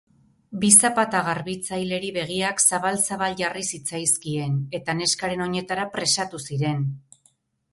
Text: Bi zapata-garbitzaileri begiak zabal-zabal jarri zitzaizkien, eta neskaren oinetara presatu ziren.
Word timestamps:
Bi 0.61 0.69
zapata-garbitzaileri 0.87 2.09
begiak 2.15 2.63
zabal-zabal 2.63 3.37
jarri 3.43 3.63
zitzaizkien, 3.75 4.57
eta 4.79 4.97
neskaren 5.03 5.45
oinetara 5.49 5.87
presatu 5.99 6.43
ziren. 6.49 6.83